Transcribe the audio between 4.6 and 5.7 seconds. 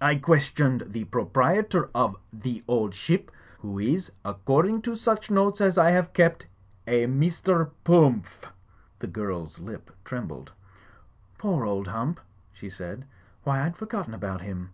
to such notes